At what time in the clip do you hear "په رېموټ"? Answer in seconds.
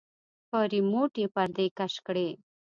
0.49-1.11